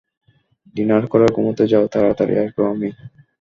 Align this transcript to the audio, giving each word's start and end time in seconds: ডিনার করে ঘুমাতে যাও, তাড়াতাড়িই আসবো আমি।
ডিনার 0.75 1.03
করে 1.07 1.27
ঘুমাতে 1.35 1.63
যাও, 1.71 1.85
তাড়াতাড়িই 1.93 2.41
আসবো 2.43 2.61
আমি। 2.73 2.89